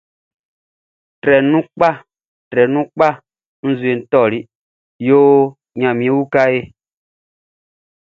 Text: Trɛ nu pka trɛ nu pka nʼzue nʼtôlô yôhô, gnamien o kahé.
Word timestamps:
Trɛ 1.21 1.35
nu 1.51 1.59
pka 1.77 1.89
trɛ 2.49 2.61
nu 2.73 2.81
pka 2.97 3.09
nʼzue 3.65 3.91
nʼtôlô 3.99 4.39
yôhô, 5.07 5.41
gnamien 5.77 6.13
o 6.21 6.29
kahé. 6.33 6.59